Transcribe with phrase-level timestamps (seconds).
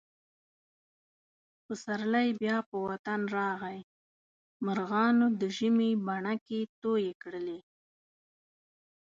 [1.65, 3.79] پسرلی بیا په وطن راغی.
[4.65, 7.59] مرغانو د ژمي بڼکې تویې کړلې.